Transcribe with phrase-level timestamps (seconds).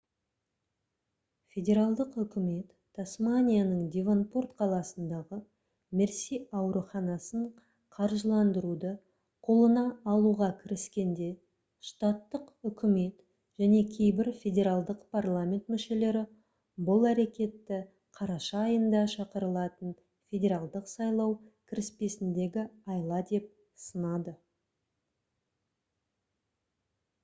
[1.55, 2.69] федералдық үкімет
[2.99, 5.37] тасманияның девонпорт қаласындағы
[5.99, 7.43] мерси ауруханасын
[7.97, 8.93] қаржыландыруды
[9.49, 9.83] қолына
[10.13, 11.27] алуға кіріскенде
[11.89, 13.21] штаттық үкімет
[13.63, 16.23] және кейбір федералдық парламент мүшелері
[16.89, 17.81] бұл әрекетті
[18.21, 19.95] қараша айында шақырылатын
[20.33, 21.35] федералдық сайлау
[21.73, 22.65] кіріспесіндегі
[22.95, 23.53] айла деп
[23.85, 24.35] сынады